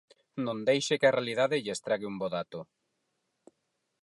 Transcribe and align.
Non 0.45 0.57
deixe 0.69 0.99
que 0.99 1.07
a 1.07 1.15
realidade 1.17 1.61
lle 1.63 1.73
estrague 1.77 2.09
un 2.11 2.15
bo 2.19 2.29
dato. 2.35 2.59